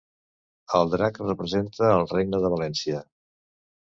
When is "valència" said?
2.55-3.03